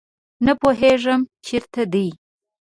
نه 0.45 0.53
پوهیږم 0.61 1.21
چیرته 1.45 1.81
دي 1.93 2.07